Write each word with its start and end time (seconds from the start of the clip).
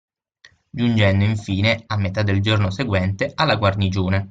Giungendo 0.73 1.23
infine, 1.25 1.83
a 1.85 1.95
metà 1.95 2.23
del 2.23 2.41
giorno 2.41 2.71
seguente, 2.71 3.33
alla 3.35 3.55
guarnigione 3.57 4.19